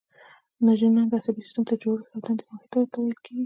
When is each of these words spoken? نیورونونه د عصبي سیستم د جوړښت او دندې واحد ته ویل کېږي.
نیورونونه 0.65 1.01
د 1.09 1.13
عصبي 1.19 1.41
سیستم 1.45 1.63
د 1.67 1.71
جوړښت 1.81 2.11
او 2.13 2.19
دندې 2.25 2.43
واحد 2.47 2.67
ته 2.91 2.97
ویل 3.01 3.17
کېږي. 3.25 3.39